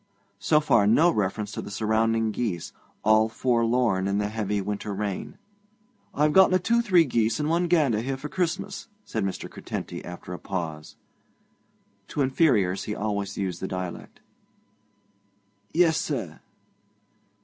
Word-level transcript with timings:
So 0.39 0.59
far 0.59 0.87
no 0.87 1.11
reference 1.11 1.51
to 1.51 1.61
the 1.61 1.69
surrounding 1.69 2.31
geese, 2.31 2.73
all 3.03 3.29
forlorn 3.29 4.07
in 4.07 4.17
the 4.17 4.29
heavy 4.29 4.59
winter 4.59 4.95
rain. 4.95 5.37
'I've 6.15 6.33
gotten 6.33 6.55
a 6.55 6.57
two 6.57 6.81
three 6.81 7.05
geese 7.05 7.39
and 7.39 7.47
one 7.47 7.67
gander 7.67 7.99
here 8.01 8.17
for 8.17 8.27
Christmas,' 8.27 8.87
said 9.05 9.23
Mr. 9.23 9.47
Curtenty 9.47 10.03
after 10.03 10.33
a 10.33 10.39
pause. 10.39 10.95
To 12.07 12.21
inferiors 12.23 12.85
he 12.85 12.95
always 12.95 13.37
used 13.37 13.61
the 13.61 13.67
dialect. 13.67 14.21
'Yes, 15.71 15.97
sir.' 15.99 16.39